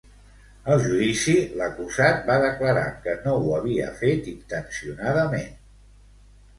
Al 0.75 0.79
judici, 0.85 1.35
l'acusat 1.59 2.25
va 2.31 2.39
declarar 2.47 2.87
que 3.05 3.17
no 3.29 3.37
ho 3.45 3.55
havia 3.61 3.93
fet 4.03 4.35
intencionadament. 4.35 5.57